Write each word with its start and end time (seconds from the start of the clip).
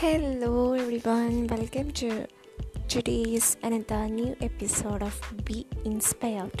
Hello 0.00 0.74
everyone, 0.74 1.36
welcome 1.46 1.90
to 2.00 2.08
today's 2.92 3.46
another 3.62 4.00
new 4.08 4.32
episode 4.46 5.02
of 5.06 5.14
Be 5.46 5.56
Inspired. 5.90 6.58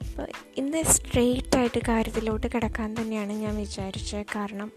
അപ്പോൾ 0.00 0.26
ഇന്ന് 0.56 0.82
straight 0.82 1.56
ആയിട്ട് 1.56 1.80
കാര്യത്തിലോട്ട് 1.88 2.46
കിടക്കാൻ 2.54 2.96
തന്നെയാണ് 3.00 3.32
ഞാൻ 3.32 3.56
വിചാരിച്ചത് 3.56 4.26
കാരണം 4.36 4.72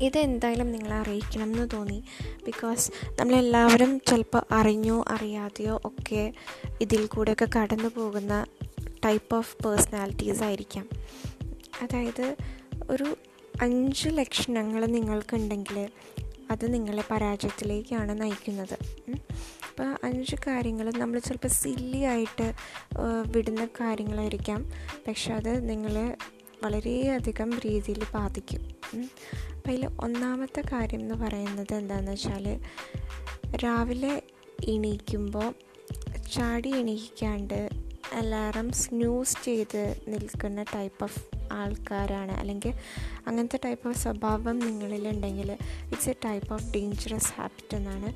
ഇതെന്തായാലും 0.00 0.72
നിങ്ങളെ 0.72 0.94
അറിയിക്കണം 0.94 1.44
എന്ന് 1.44 1.68
തോന്നി. 1.72 2.04
ബിക്കോസ് 2.46 2.92
നമ്മളെല്ലാവരും 3.20 4.00
ചിലപ്പോൾ 4.00 4.42
അറിഞ്ഞോ 4.50 5.04
അറിയാതെയോ 5.08 5.80
ഒക്കെ 5.84 6.32
ഇതിൽ 6.80 7.06
കൂടെയൊക്കെ 7.06 7.48
കടന്നു 7.56 7.88
പോകുന്ന 7.96 8.46
ടൈപ്പ് 9.04 9.36
ഓഫ് 9.36 9.56
പേഴ്സണാലിറ്റീസ് 9.56 10.42
ആയിരിക്കാം. 10.42 10.88
അതായത് 11.82 12.36
ഒരു 12.90 13.16
അഞ്ച് 13.60 14.08
ലക്ഷണങ്ങൾ 14.08 14.86
നിങ്ങൾക്കുണ്ടെങ്കിൽ 14.86 15.88
അത് 16.50 16.74
നിങ്ങളെ 16.74 17.04
പരാജയത്തിലേക്കാണ് 17.10 18.22
നയിക്കുന്നത്. 18.22 18.78
അപ്പോൾ 19.68 19.98
അഞ്ച് 20.04 20.36
കാര്യങ്ങൾ 20.46 20.92
നമ്മൾ 20.98 21.18
ചിലപ്പോൾ 21.18 21.48
സില്ലി 21.48 21.98
ആയിട്ട് 21.98 22.52
വിടുന്ന 23.36 23.66
കാര്യങ്ങളായിരിക്കാം. 23.66 24.72
പക്ഷെ 25.08 25.32
അത് 25.32 25.68
നിങ്ങളെ 25.68 26.16
വളരെയധികം 26.62 27.58
രീതിയിൽ 27.58 28.04
ബാധിക്കും. 28.14 28.60
അപ്പം 29.56 29.70
അതിൽ 29.70 29.86
ഒന്നാമത്തെ 29.86 30.60
കാര്യം 30.60 31.00
എന്ന് 31.00 31.14
പറയുന്നത് 31.14 31.74
എന്താണെന്ന് 31.74 32.12
വെച്ചാൽ 32.12 32.60
രാവിലെ 33.56 34.22
എണീക്കുമ്പോൾ 34.68 35.54
ചാടി 36.32 36.76
എണീക്കാണ്ട് 36.76 37.70
അലാറം 38.12 38.72
സ്നൂസ് 38.72 39.36
ചെയ്ത് 39.44 39.96
നിൽക്കുന്ന 40.08 40.62
ടൈപ്പ് 40.62 41.02
ഓഫ് 41.02 41.31
ആൾക്കാരാണ്. 41.52 42.32
അല്ലെങ്കിൽ 42.32 42.74
അങ്ങനത്തെ 43.26 43.58
ടൈപ്പ് 43.64 43.88
ഓഫ് 43.88 43.96
സ്വഭാവം 43.96 44.58
നിങ്ങളിലുണ്ടെങ്കിൽ 44.58 45.52
it's 45.52 46.08
a 46.08 46.14
type 46.24 46.52
of 46.52 46.72
dangerous 46.74 47.32
habit 47.36 47.76
എന്നാണ് 47.76 48.12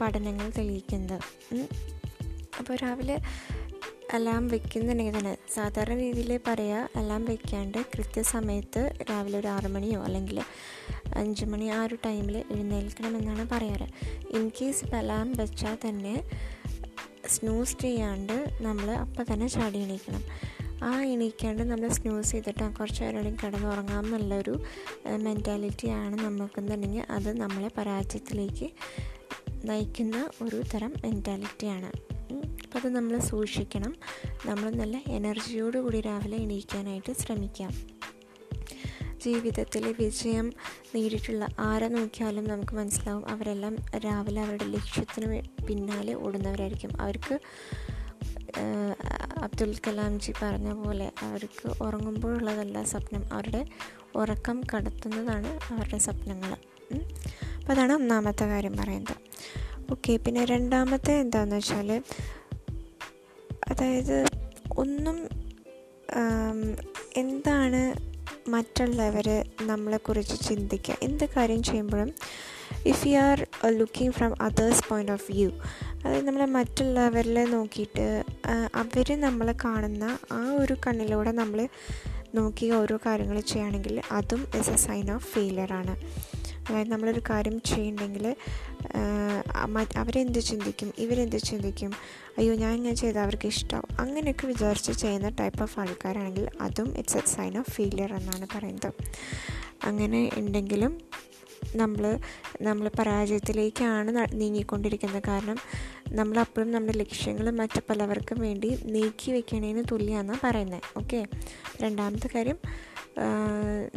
പഠനങ്ങൾ 0.00 0.50
തെളിയിക്കുന്നത്. 0.58 1.20
അപ്പോൾ 2.58 2.76
രാവിലെ 2.82 3.18
അലാം 4.14 4.48
വെക്കുന്നുണ്ടെങ്കിൽ 4.48 5.18
തന്നെ 5.18 5.36
സാധാരണ 5.54 5.96
രീതിയിൽ 5.98 6.40
പറയുക 6.46 6.88
അലാം 6.96 7.24
വെക്കാണ്ട് 7.24 7.78
കൃത്യസമയത്ത് 7.78 8.94
രാവിലെ 9.10 9.38
ഒരു 9.38 9.48
ആറ് 9.48 9.68
മണിയോ 9.68 10.02
അല്ലെങ്കിൽ 10.02 10.42
അഞ്ച് 11.14 11.44
മണി 11.44 11.64
ആ 11.64 11.84
ഒരു 11.84 11.98
ടൈമിൽ 12.06 12.36
എഴുന്നേൽക്കണമെന്നാണ് 12.36 13.48
പറയാറ്. 13.52 13.88
ഇൻ 14.36 14.50
കേസ് 14.60 14.84
ഇപ്പം 14.84 14.98
അലാം 14.98 15.32
വെച്ചാൽ 15.32 15.78
തന്നെ 15.88 16.30
സ്നൂസ് 17.28 17.78
ചെയ്യാണ്ട് 17.78 18.46
നമ്മൾ 18.60 18.90
അപ്പം 18.90 19.24
തന്നെ 19.32 19.46
ചാടി 19.46 19.78
എണീക്കണം. 19.78 20.22
ആ 20.82 21.02
എണീക്കാണ്ട് 21.02 21.62
നമ്മൾ 21.62 21.88
സ്നൂസ് 21.88 22.32
ചെയ്തിട്ട് 22.32 22.74
കുറച്ച് 22.74 23.02
നേരം 23.02 23.34
കിടന്ന് 23.34 23.68
ഉറങ്ങാം 23.68 24.04
എന്നുള്ളൊരു 24.06 24.62
മെന്റാലിറ്റിയാണ് 25.16 26.16
നമുക്കെന്നുണ്ടെങ്കിൽ 26.16 27.04
അത് 27.10 27.36
നമ്മളെ 27.36 27.70
പരാജയത്തിലേക്ക് 27.78 28.70
നയിക്കുന്ന 29.64 30.30
ഒരു 30.42 30.62
തരം 30.74 30.94
മെന്റാലിറ്റിയാണ് 31.04 31.86
അപ്പോൾ 32.64 32.78
അത് 32.78 32.88
നമ്മൾ 32.88 33.18
സൂക്ഷിക്കണം. 33.18 33.96
നമ്മൾ 34.46 34.70
നല്ല 34.70 35.02
എനർജിയോടുകൂടി 35.08 36.00
രാവിലെ 36.00 36.36
എണീക്കാനായിട്ട് 36.36 37.12
ശ്രമിക്കാം. 37.12 37.70
ജീവിതത്തിൽ 39.18 39.94
വിജയം 40.00 40.52
നേടിയിട്ടുള്ള 40.94 41.48
ആരെ 41.58 41.88
നോക്കിയാലും 41.88 42.48
നമുക്ക് 42.48 42.72
മനസ്സിലാവും 42.72 43.28
അവരെല്ലാം 43.28 43.76
രാവിലെ 43.98 44.42
അവരുടെ 44.42 44.64
ലക്ഷ്യത്തിന് 44.64 45.42
പിന്നാലെ 45.66 46.14
ഓടുന്നവരായിരിക്കും. 46.14 47.00
അവർക്ക് 47.00 47.40
അബ്ദുൽ 49.46 49.72
കലാംജി 49.86 50.32
പറഞ്ഞ 50.42 50.70
പോലെ 50.82 51.06
അവർക്ക് 51.22 51.66
ഉറങ്ങുമ്പോഴുള്ളതല്ല 51.82 52.82
സ്വപ്നം. 52.92 53.24
അവരുടെ 53.32 53.62
ഉറക്കം 54.16 54.58
കടത്തുന്നതാണ് 54.72 55.50
അവരുടെ 55.72 55.98
സ്വപ്നങ്ങൾ. 55.98 56.52
അപ്പോൾ 57.58 57.72
അതാണ് 57.72 57.92
ഒന്നാമത്തെ 57.92 58.44
കാര്യം 58.44 58.76
പറയുന്നത്. 58.76 59.16
ഓക്കെ 59.90 60.12
പിന്നെ 60.16 60.44
രണ്ടാമത്തെ 60.44 61.14
എന്താണെന്ന് 61.20 61.56
വെച്ചാൽ 61.56 61.90
അതായത് 63.70 64.16
ഒന്നും 64.76 65.18
എന്താണ് 67.16 67.80
മറ്റുള്ളവർ 68.50 69.28
നമ്മളെക്കുറിച്ച് 69.62 70.36
ചിന്തിക്കുക 70.48 70.96
എന്ത് 71.02 71.24
കാര്യം 71.36 71.62
ചെയ്യുമ്പോഴും 71.62 72.10
if 72.90 73.06
you 73.08 73.16
are 73.28 73.38
looking 73.78 74.14
from 74.16 74.32
others 74.40 74.82
point 74.88 75.12
of 75.12 75.32
view 75.32 75.50
അതായത് 76.02 76.26
നമ്മൾ 76.28 76.44
മറ്റുള്ളവരിൽ 76.58 77.38
നോക്കിയിട്ട് 77.50 78.06
അവർ 78.82 79.08
നമ്മളെ 79.26 79.54
കാണുന്ന 79.64 80.04
ആ 80.32 80.42
ഒരു 80.62 80.76
കണ്ണിലൂടെ 80.86 81.32
നമ്മൾ 81.40 81.60
നോക്കി 82.34 82.66
ഓരോ 82.70 82.96
കാര്യങ്ങൾ 83.06 83.36
ചെയ്യുകയാണെങ്കിൽ 83.40 84.02
അതും 84.18 84.40
ഇസ് 84.58 84.70
എ 84.70 84.78
സൈൻ 84.86 85.06
ഓഫ് 85.12 85.28
ഫെയിലിയറാണ് 85.34 85.94
അതായത് 86.66 86.90
നമ്മളൊരു 86.92 87.22
കാര്യം 87.30 87.56
ചെയ്യുന്നുണ്ടെങ്കിൽ 87.70 88.26
അവരെന്ത് 90.00 90.38
ചിന്തിക്കും? 90.48 90.88
ഇവരെന്ത് 90.98 91.36
ചിന്തിക്കും? 91.48 91.92
അയ്യോ 92.38 92.54
ഞാൻ 92.54 92.72
ഇങ്ങനെ 92.78 92.96
ചെയ്താൽ 93.02 93.22
അവർക്ക് 93.22 93.46
ഇഷ്ടമാവും 93.46 93.90
അങ്ങനെയൊക്കെ 94.02 94.46
വിചാരിച്ച് 94.46 94.92
ചെയ്യുന്ന 95.02 95.28
ടൈപ്പ് 95.40 95.62
ഓഫ് 95.62 95.76
ആൾക്കാരാണെങ്കിൽ 95.80 96.46
അതും 96.66 96.88
it's 97.00 97.16
a 97.16 97.22
sign 97.34 97.54
of 97.58 97.72
failure 97.76 98.12
എന്നാണ് 98.18 98.46
പറയുന്നത്. 98.54 98.90
അങ്ങനെ 99.88 100.20
ഉണ്ടെങ്കിലും 100.40 100.92
നമ്മൾ 101.74 102.18
നമ്മൾ 102.62 102.90
പരാജയത്തിലേക്കാണ് 102.98 104.10
നീങ്ങിക്കൊണ്ടിരിക്കുന്നത്. 104.32 105.22
കാരണം 105.28 105.58
നമ്മളപ്പോഴും 106.12 106.70
നമ്മുടെ 106.70 106.98
ലക്ഷ്യങ്ങൾ 106.98 107.50
മറ്റു 107.50 107.80
പലവർക്കും 107.90 108.38
വേണ്ടി 108.40 108.78
നീക്കി 108.84 109.32
വെക്കണേന് 109.32 109.84
തുല്യമാണ് 109.90 110.38
പറയുന്നത് 110.42 110.82
ഓക്കെ? 110.96 111.26
രണ്ടാമത്തെ 111.80 112.28
കാര്യം 112.34 112.58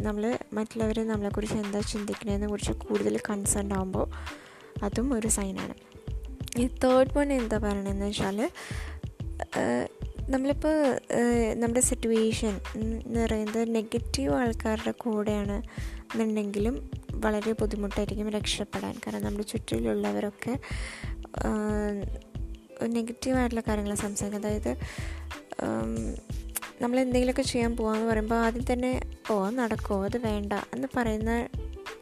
നമ്മൾ 0.00 0.38
മറ്റുള്ളവർ 0.52 0.98
നമ്മളെക്കുറിച്ച് 1.06 1.54
എന്താ 1.54 1.80
ചിന്തിക്കണതിനെ 1.80 2.46
കുറിച്ച് 2.46 2.72
കൂടുതൽ 2.72 3.18
കൺസേൺ 3.30 3.72
ആകുമ്പോൾ 3.72 4.06
അതും 4.82 5.14
ഒരു 5.14 5.28
സൈനാണ് 5.28 5.74
ഈ 6.60 6.66
തേർഡ് 6.66 7.18
വൺ 7.18 7.32
എന്താ 7.32 7.58
പറയണതെന്ന് 7.58 8.06
വെച്ചാൽ 8.06 8.38
നമ്മളിപ്പോൾ 10.30 10.74
നമ്മുടെ 11.54 11.80
സിറ്റുവേഷൻ 11.80 12.60
എന്ന് 12.74 13.20
പറയുന്നത് 13.20 13.74
നെഗറ്റീവ് 13.74 14.32
ആൾക്കാരുടെ 14.32 14.90
കൂടെയാണ് 14.90 15.62
എന്നുണ്ടെങ്കിലും 16.12 16.76
വളരെ 17.24 17.52
ബുദ്ധിമുട്ടായിരിക്കും 17.60 18.28
രക്ഷപ്പെടാൻ. 18.30 18.94
കാരണം 18.94 19.24
നമ്മുടെ 19.24 19.46
ചുറ്റിലുള്ളവരൊക്കെ 19.52 20.54
നെഗറ്റീവായിട്ടുള്ള 22.96 23.62
കാര്യങ്ങൾ 23.68 23.94
സംസാരിക്കുന്നത്. 23.94 24.52
അതായത് 24.52 24.72
നമ്മൾ 26.82 26.96
എന്തെങ്കിലുമൊക്കെ 27.00 27.42
ചെയ്യാൻ 27.42 27.72
പോകാമെന്ന് 27.76 28.06
പറയുമ്പോൾ 28.10 28.38
ആദ്യം 28.44 28.64
തന്നെ 28.72 28.92
ഓ 29.30 29.34
നടക്കുമോ 29.50 30.04
അത് 30.04 30.18
വേണ്ട. 30.26 30.52
എന്ന് 30.74 30.88
പറയുന്ന 30.96 31.32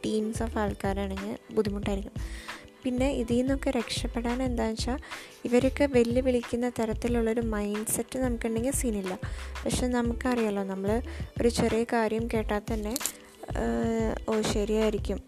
ടീംസ് 0.05 0.43
ഓഫ് 0.43 0.57
ആൾക്കാരാണെങ്കിൽ 0.57 1.37
ബുദ്ധിമുട്ടായിരിക്കും. 1.55 2.15
പിന്നെ 2.83 3.07
ഇതിൽ 3.21 3.37
നിന്നൊക്കെ 3.37 3.69
രക്ഷപ്പെടാൻ 3.69 4.37
എന്താണെന്ന് 4.43 4.81
വെച്ചാൽ 4.81 4.99
ഇവരൊക്കെ 5.45 5.85
വെല്ലുവിളിക്കുന്ന 5.95 6.67
തരത്തിലുള്ളൊരു 6.69 7.41
മൈൻഡ് 7.41 7.93
സെറ്റ് 7.95 8.19
നമുക്കുണ്ടെങ്കിൽ 8.19 8.71
സീനില്ല. 8.71 9.13
പക്ഷെ 9.63 9.87
നമുക്കറിയാലോ 9.87 10.63
നമ്മൾ 10.63 10.91
ഒരു 11.41 11.49
ചെറിയ 11.49 11.83
കാര്യം 11.93 12.27
കേട്ടാൽ 12.33 12.61
തന്നെ 12.73 12.93
ഓ 14.29 14.41
ശരിയായിരിക്കും. 14.41 15.19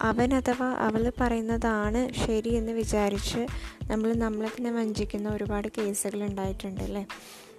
അവൻ 0.00 0.34
അഥവാ 0.34 0.66
അവൾ 0.66 1.12
പറയുന്നതാണ് 1.20 2.12
ശരി 2.26 2.54
എന്ന് 2.54 2.72
വിചാരിച്ച് 2.72 3.46
നമ്മൾ 3.90 4.14
നമ്മളെ 4.14 4.48
തന്നെ 4.48 4.70
വഞ്ചിക്കുന്ന 4.70 5.28
ഒരുപാട് 5.28 5.68
കേസുകൾ 5.78 6.24
ഉണ്ടായിട്ടുണ്ട് 6.24 6.80
അല്ലേ? 6.80 7.06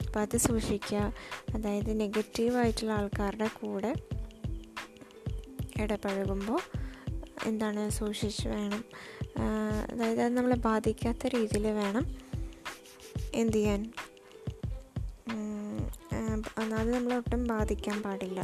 അപ്പോൾ 0.08 0.19
അത് 0.19 0.38
സൂക്ഷിക്കുക. 0.38 1.13
അതായത് 1.56 2.00
നെഗറ്റീവായിട്ടുള്ള 2.00 2.91
ആൾക്കാരുടെ 2.91 3.47
കൂടെ 3.47 3.96
ഇടപഴകുമ്പോൾ 5.81 6.59
എന്താണ് 7.46 7.90
സൂക്ഷിച്ച് 7.90 8.47
വേണം. 8.47 8.84
അതായത് 9.91 10.22
അത് 10.22 10.38
നമ്മളെ 10.38 10.56
ബാധിക്കാത്ത 10.56 11.28
രീതിയിൽ 11.28 11.68
വേണം 11.68 12.16
എന്ത് 13.34 13.58
ചെയ്യാൻ. 13.58 13.94
അത് 16.81 16.94
നമ്മളെ 16.94 17.16
ഒട്ടും 17.16 17.47
ബാധിക്കാൻ 17.47 18.02
പാടില്ല. 18.02 18.43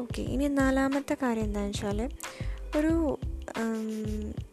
ഓക്കെ 0.00 0.22
ഇനി 0.34 0.46
നാലാമത്തെ 0.46 1.16
കാര്യം 1.22 1.44
എന്താണെന്ന് 1.44 1.76
വെച്ചാൽ 1.76 2.00
ഒരു 2.78 3.18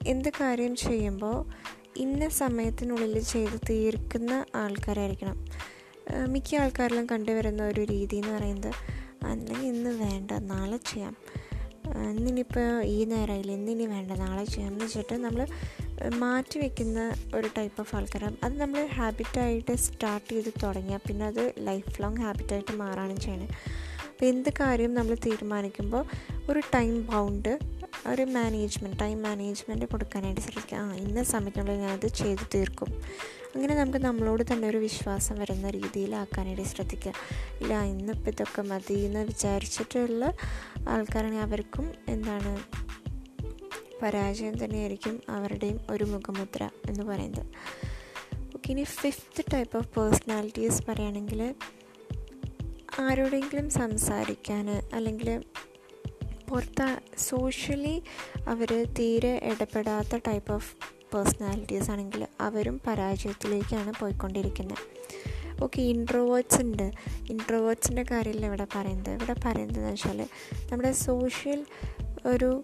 എന്ത് 0.06 0.30
കാര്യം 0.30 0.74
ചെയ്യുമ്പോൾ 0.76 1.38
ഇന്ന 1.98 2.28
സമയത്തിനുള്ളിൽ 2.30 3.20
ചെയ്ത് 3.34 3.58
തീർക്കുന്ന 3.70 4.46
ആൾക്കാരായിരിക്കണം. 4.56 5.38
മിക്ക 6.34 6.56
ആൾക്കാരിലും 6.56 7.06
കണ്ടുവരുന്ന 7.06 7.62
ഒരു 7.64 7.82
രീതി 7.82 8.16
എന്ന് 8.16 8.32
പറയുന്നത് 8.38 8.72
അല്ലെങ്കിൽ 9.26 9.68
ഇന്ന് 9.68 9.90
വേണ്ട 9.90 10.32
നാളെ 10.32 10.80
ചെയ്യാം. 10.92 11.16
ഇന്നിനിപ്പോൾ 12.12 12.84
ഈ 12.96 13.06
നേരമായില്ല 13.06 13.52
ഇന്നിനി 13.52 13.86
വേണ്ട 13.86 14.12
നാളെ 14.12 14.46
ചെയ്യാം 14.46 14.72
എന്ന് 14.74 14.86
വെച്ചിട്ട് 14.86 15.16
നമ്മൾ 15.26 15.42
മാറ്റി 16.24 16.58
വയ്ക്കുന്ന 16.60 17.00
ഒരു 17.36 17.48
ടൈപ്പ് 17.58 17.82
ഓഫ് 17.82 17.96
ആൾക്കാരാണ്. 17.96 18.38
അത് 18.44 18.56
നമ്മൾ 18.62 18.88
ഹാബിറ്റായിട്ട് 18.98 19.76
സ്റ്റാർട്ട് 19.76 20.30
ചെയ്ത് 20.34 20.52
തുടങ്ങിയാൽ 20.64 21.02
പിന്നെ 21.08 21.26
അത് 21.26 21.44
ലൈഫ് 21.58 22.02
ലോങ് 22.02 22.22
ഹാബിറ്റായിട്ട് 22.26 22.72
മാറാനും 22.72 23.18
ചെയ്യണം. 23.18 23.50
അപ്പോൾ 24.22 24.30
എന്ത് 24.30 24.50
കാര്യം 24.50 24.94
നമ്മൾ 24.94 25.16
തീരുമാനിക്കുമ്പോൾ 25.16 26.06
ഒരു 26.50 26.60
ടൈം 26.60 27.06
ബൗണ്ട് 27.06 27.60
ഒരു 28.08 28.22
മാനേജ്മെന്റ് 28.22 29.00
ടൈം 29.00 29.24
മാനേജ്മെന്റ് 29.24 29.86
കൊടുക്കാനായിട്ട് 29.86 30.42
ശ്രമിക്കുക. 30.42 30.78
ആ 30.78 30.96
ഇന്ന 30.96 31.24
സമയത്തിനുള്ളിൽ 31.24 31.78
ഞാനത് 31.78 32.08
ചെയ്തു 32.08 32.46
തീർക്കും. 32.56 32.88
അങ്ങനെ 33.56 33.76
നമുക്ക് 33.76 33.98
നമ്മളോട് 33.98 34.44
തന്നെ 34.54 34.68
ഒരു 34.68 34.78
വിശ്വാസം 34.78 35.40
വരുന്ന 35.40 35.70
രീതിയിലാക്കാനായിട്ട് 35.70 36.64
ശ്രദ്ധിക്കുക. 36.64 37.14
ഇല്ല 37.62 37.82
ഇന്നിപ്പോൾ 37.84 38.32
ഇതൊക്കെ 38.32 38.62
മതി 38.62 38.94
എന്ന് 38.94 39.20
വിചാരിച്ചിട്ടുള്ള 39.20 40.34
ആൾക്കാരാണെങ്കിൽ 40.88 41.44
അവർക്കും 41.44 41.94
എന്താണ് 42.10 42.60
പരാജയം 44.02 44.64
തന്നെയായിരിക്കും 44.64 45.22
അവരുടെയും 45.30 45.80
ഒരു 45.90 46.04
മുഖമുദ്ര 46.04 46.70
എന്ന് 46.90 47.04
പറയുന്നത്. 47.04 47.46
ഓക്കെ 48.56 48.72
ഇനി 48.72 48.84
ഫിഫ്ത്ത് 48.84 49.44
ടൈപ്പ് 49.54 49.78
ഓഫ് 49.78 50.00
പേഴ്സണാലിറ്റീസ് 50.00 50.84
പറയുകയാണെങ്കിൽ 50.90 51.56
ആരോടെങ്കിലും 53.00 53.70
സംസാരിക്കാൻ 53.70 54.82
അല്ലെങ്കിൽ 54.94 55.44
പുറത്ത് 56.50 57.00
സോഷ്യലി 57.18 58.04
അവർ 58.48 58.94
തീരെ 59.00 59.40
ഇടപെടാത്ത 59.44 60.18
ടൈപ്പ് 60.28 60.54
ഓഫ് 60.54 60.76
പേഴ്സണാലിറ്റീസ് 61.14 61.92
ആണെങ്കിൽ 61.92 62.28
അവരും 62.40 62.82
പരാജയത്തിലേക്കാണ് 62.88 63.94
പോയിക്കൊണ്ടിരിക്കുന്നത്. 64.00 64.78
ഓക്കെ 65.64 65.82
ഇൻട്രോവേർട്സ് 65.82 66.62
ഉണ്ട്. 66.62 66.92
ഇൻട്രോവേർട്സിന്റെ 67.30 68.06
കാര്യമല്ല 68.12 68.46
ഇവിടെ 68.46 68.68
പറയുന്നത്. 68.76 69.10
ഇവിടെ 69.10 69.36
പറയുന്നത് 69.46 69.92
വെച്ചാൽ 69.92 70.28
നമ്മുടെ 70.72 70.92
സോഷ്യൽ 70.92 71.66
ഒരു 72.26 72.64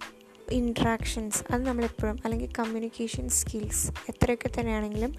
ഇൻട്രാക്ഷൻസ് 0.51 1.43
അത് 1.51 1.65
നമ്മളെപ്പോഴും 1.65 2.19
അല്ലെങ്കിൽ 2.23 2.49
കമ്മ്യൂണിക്കേഷൻ 2.59 3.29
സ്കിൽസ് 3.29 3.91
എത്രയൊക്കെ 4.09 4.49
തന്നെയാണെങ്കിലും 4.59 5.15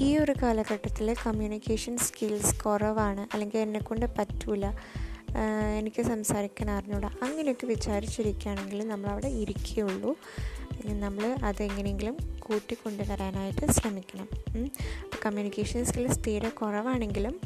ഈ 0.00 0.18
ഒരു 0.18 0.34
കാലഘട്ടത്തിൽ 0.42 1.14
കമ്മ്യൂണിക്കേഷൻ 1.26 1.96
സ്കിൽസ് 1.96 2.60
കുറവാണ് 2.60 3.26
അല്ലെങ്കിൽ 3.32 3.58
എന്നെക്കൊണ്ട് 3.58 4.06
പറ്റൂല 4.06 4.66
എനിക്ക് 5.78 6.02
സംസാരിക്കാൻ 6.02 6.70
അറിഞ്ഞൂടാ 6.70 7.10
അങ്ങനെയൊക്കെ 7.22 7.66
വിചാരിച്ചിരിക്കുകയാണെങ്കിൽ 7.66 8.88
നമ്മളവിടെ 8.88 9.28
ഇരിക്കുകയുള്ളൂ. 9.28 10.16
നമ്മൾ 10.86 11.36
അതെങ്ങനെയെങ്കിലും 11.44 12.16
കൂട്ടിക്കൊണ്ടുവരാനായിട്ട് 12.38 13.66
ശ്രമിക്കണം. 13.66 14.28
കമ്മ്യൂണിക്കേഷൻ 15.26 15.84
സ്കിൽസ് 15.84 16.20
തീരെ 16.26 16.48
കുറവാണെങ്കിലും 16.48 17.40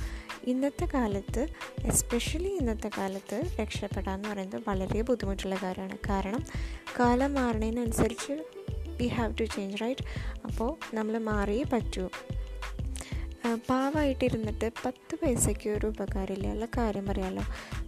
ഇന്നത്തെ 0.46 0.88
കാലത്ത് 0.94 1.46
എസ്പെഷ്യലി 1.84 2.48
ഇന്നത്തെ 2.48 2.90
കാലത്ത് 2.98 3.42
രക്ഷപ്പെടാമെന്ന് 3.60 4.28
പറയുന്നത് 4.28 4.62
വളരെ 4.69 5.02
ബുദ്ധിമുട്ടുള്ള 5.02 5.56
കാര്യമാണ്. 5.62 5.98
കാരണം 6.08 6.44
കാലം 7.00 7.34
മാറുന്നതിനനുസരിച്ച് 7.34 8.60
we 9.00 9.06
have 9.08 9.35
to 9.41 9.44
change 9.44 9.79
right 9.82 10.05
അപ്പോൾ 10.44 10.70
നമ്മൾ 10.97 11.19
മാറിയേ 11.31 11.64
പറ്റൂ. 11.73 12.05
പാവമായിട്ടിരുന്നിട്ട് 13.69 14.73
പത്ത് 14.85 15.14
പൈസയ്ക്ക് 15.23 15.69
ഒരു 15.70 15.87
ഉപകാരമില്ല? 15.87 16.49
ഉള്ള 16.52 16.67
കാര്യം 16.76 17.06
പറയാമല്ലോ 17.06 17.44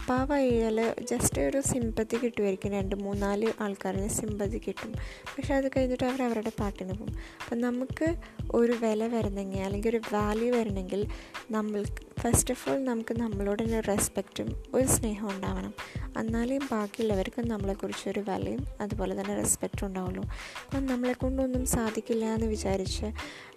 പാവമായാൽ 0.09 0.95
ജസ്റ്റ് 1.03 1.43
ഒരു 1.43 1.61
സിമ്പതി 1.61 2.17
കിട്ടുമായിരിക്കും 2.17 2.73
രണ്ട് 2.73 2.95
മൂന്നാൽ 2.97 3.53
ആൾക്കാരിന് 3.61 4.09
സിമ്പതി 4.09 4.63
കിട്ടും. 4.69 4.93
പക്ഷെ 5.25 5.55
അത് 5.55 5.69
കഴിഞ്ഞിട്ട് 5.69 6.05
അവർ 6.05 6.23
അവരുടെ 6.23 6.53
പാട്ടിന് 6.61 6.93
പോകും. 6.93 7.15
അപ്പം 7.43 7.61
നമുക്ക് 7.61 8.17
ഒരു 8.55 8.73
വില 8.73 9.07
വരണമെങ്കിൽ 9.07 9.61
അല്ലെങ്കിൽ 9.61 9.91
ഒരു 9.91 10.01
വാല്യൂ 10.13 10.55
വരണമെങ്കിൽ 10.55 11.07
നമ്മൾ 11.51 11.85
ഫസ്റ്റ് 12.21 12.55
ഓഫ് 12.55 12.71
ഓൾ 12.71 12.85
നമുക്ക് 12.85 13.21
നമ്മളോട് 13.21 13.63
തന്നെ 13.63 13.81
റെസ്പെക്റ്റും 13.81 14.63
ഒരു 14.75 14.87
സ്നേഹം 14.87 15.31
ഉണ്ടാവണം. 15.31 15.75
എന്നാലേ 16.19 16.59
ബാക്കിയുള്ളവർക്ക് 16.59 17.51
നമ്മളെക്കുറിച്ച് 17.51 18.09
ഒരു 18.09 18.21
വിലയും 18.21 18.67
അതുപോലെ 18.81 19.21
തന്നെ 19.21 19.37
റെസ്പെക്റ്റും 19.37 19.87
ഉണ്ടാവുള്ളൂ. 19.87 20.25
അപ്പം 20.65 20.87
നമ്മളെ 20.87 21.13
കൊണ്ടൊന്നും 21.13 21.67
സാധിക്കില്ല 21.67 22.25
എന്ന് 22.25 22.47
വിചാരിച്ച് 22.47 23.07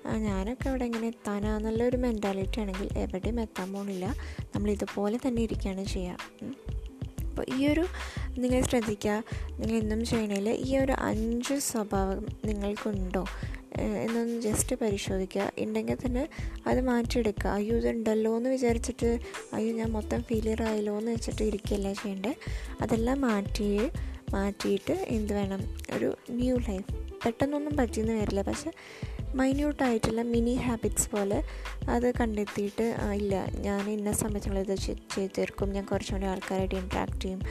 ഞാനൊക്കെ 0.08 0.70
അവിടെ 0.70 0.86
എങ്ങനെ 0.86 1.08
എത്താനാന്നുള്ള 1.08 1.84
ഒരു 1.84 1.98
മെന്റാലിറ്റി 1.98 2.60
ആണെങ്കിൽ 2.60 2.98
എവിടെയും 2.98 3.42
എത്താൻ 3.42 3.74
പോണില്ല. 3.74 4.16
നമ്മൾ 4.56 4.72
ഇതുപോലെ 4.72 5.20
തന്നെ 5.28 5.42
ഇരിക്കുകയാണ് 5.42 5.86
ചെയ്യുക. 5.86 6.35
അപ്പോൾ 7.30 7.46
ഈ 7.58 7.68
ഒരു 7.68 7.86
നിങ്ങൾ 8.38 8.62
ശ്രദ്ധിക്കുക 8.62 9.24
നിങ്ങൾ 9.60 9.76
ഇന്നും 9.76 10.06
ചെയ്യണേൽ 10.06 10.50
ഈ 10.50 10.78
ഒരു 10.78 10.94
അഞ്ച് 11.00 11.60
സ്വഭാവം 11.60 12.26
നിങ്ങൾക്കുണ്ടോ 12.46 13.26
എന്നൊന്ന് 13.80 14.42
ജസ്റ്റ് 14.42 14.76
പരിശോധിക്കുക. 14.76 15.52
ഉണ്ടെങ്കിൽ 15.60 15.98
തന്നെ 16.06 16.30
അത് 16.68 16.82
മാറ്റിയെടുക്കുക. 16.82 17.50
അയ്യോ 17.50 17.78
ഇതുണ്ടല്ലോ 17.78 18.38
എന്ന് 18.38 18.50
വിചാരിച്ചിട്ട് 18.50 19.20
അയ്യോ 19.54 19.76
ഞാൻ 19.76 19.90
മൊത്തം 19.92 20.24
ഫെയിലിയർ 20.24 20.64
ആയല്ലോ 20.64 20.98
എന്ന് 20.98 21.12
വെച്ചിട്ട് 21.12 21.44
ഇരിക്കുകയല്ല 21.44 21.94
ചെയ്യേണ്ടത് 21.94 22.36
അതെല്ലാം 22.82 23.22
മാറ്റി 23.22 23.90
മാറ്റിയിട്ട് 24.34 24.94
എന്ത് 24.94 25.34
വേണം? 25.34 25.78
ഒരു 25.98 26.18
ന്യൂ 26.30 26.58
ലൈഫ് 26.58 27.06
പെട്ടെന്നൊന്നും 27.26 27.78
പറ്റിയെന്ന് 27.78 28.14
വരില്ല. 28.14 28.42
പക്ഷെ 28.42 28.72
മൈന്യൂട്ടായിട്ടുള്ള 29.36 30.22
മിനി 30.22 30.54
ഹാബിറ്റ്സ് 30.56 31.10
പോലെ 31.10 31.40
അത് 31.90 32.14
കണ്ടെത്തിയിട്ട് 32.16 32.86
ഇല്ല 33.16 33.46
ഞാൻ 33.58 33.90
ഇന്ന 33.90 34.12
സമയത്തുള്ള 34.12 34.60
ഇത് 34.60 34.76
ചെയ്ത് 34.76 35.32
തീർക്കും 35.38 35.70
ഞാൻ 35.70 35.86
കുറച്ചുകൂടി 35.86 36.26
ആൾക്കാരായിട്ട് 36.26 36.76
ഇൻട്രാക്ട് 36.76 37.20
ചെയ്യും. 37.22 37.42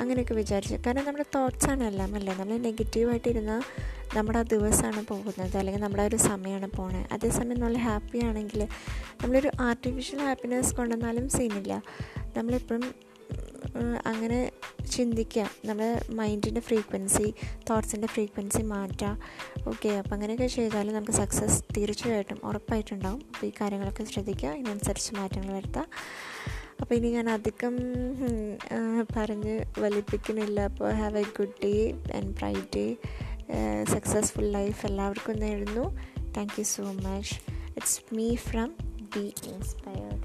അങ്ങനെയൊക്കെ 0.00 0.34
വിചാരിച്ചു. 0.34 0.74
കാരണം 0.86 1.04
നമ്മുടെ 1.04 1.24
തോട്ട്സാണ് 1.34 1.84
എല്ലാം 1.84 2.14
അല്ലേ? 2.14 2.32
നമ്മൾ 2.34 2.56
നെഗറ്റീവായിട്ടിരുന്നാൽ 2.56 3.62
നമ്മുടെ 4.16 4.38
ആ 4.38 4.42
ദിവസമാണ് 4.42 5.06
പോകുന്നത്. 5.06 5.56
അല്ലെങ്കിൽ 5.56 5.82
നമ്മുടെ 5.82 6.02
ഒരു 6.02 6.16
സമയമാണ് 6.16 6.70
പോണത് 6.76 7.12
അതേസമയം 7.12 7.60
നമ്മൾ 7.60 7.76
ഹാപ്പി 7.76 8.18
ആണെങ്കിൽ 8.18 8.62
നമ്മളൊരു 9.22 9.50
ആർട്ടിഫിഷ്യൽ 9.60 10.20
ഹാപ്പിനെസ് 10.20 10.74
കൊണ്ടുവന്നാലും 10.74 11.28
സീനില്ല 11.28 11.82
നമ്മളെപ്പോഴും 12.36 12.94
അങ്ങനെ 14.10 14.40
ചിന്തിക്കാം. 14.94 15.48
നമ്മുടെ 15.68 15.88
മൈൻഡിന്റെ 16.18 16.62
ഫ്രീക്വൻസി 16.68 17.34
തോട്ട്സിന്റെ 17.70 18.08
ഫ്രീക്വൻസി 18.14 18.62
മാറ്റുക 18.62 19.10
ഓക്കെ 19.70 19.90
അപ്പോൾ 20.00 20.14
അങ്ങനെയൊക്കെ 20.16 20.48
ചെയ്താൽ 20.56 20.92
നമുക്ക് 20.96 21.14
സക്സസ് 21.20 21.58
തീർച്ചയായിട്ടും 21.76 22.38
ഉറപ്പായിട്ടുണ്ടാവും. 22.48 23.20
അപ്പോൾ 23.34 23.46
ഈ 23.46 23.52
കാര്യങ്ങളൊക്കെ 23.60 24.04
ശ്രദ്ധിക്കുക 24.12 24.54
ഇതിനനുസരിച്ച് 24.60 25.12
മാറ്റങ്ങൾ 25.20 25.52
വരുത്താം. 25.58 25.88
അപ്പോൾ 26.80 26.94
ഇനി 26.94 27.08
ഞാൻ 27.10 27.28
അധികം 27.30 27.76
പറഞ്ഞ് 29.16 29.54
വലിപ്പിക്കുന്നില്ല. 29.84 30.58
അപ്പോൾ 30.70 30.90
have 31.00 31.18
a 31.18 31.26
good 31.38 31.56
day 31.64 31.74
and 32.18 32.30
bright 32.40 32.68
day 32.76 32.86
successful 33.94 34.48
life 34.58 34.80
എല്ലാവർക്കും 34.86 35.36
നേടുന്നു 35.44 35.84
thank 36.36 36.56
you 36.58 36.64
so 36.76 36.84
much 37.06 37.34
it's 37.76 38.00
me 38.16 38.28
from 38.48 38.70
be 39.14 39.26
inspired 39.52 40.17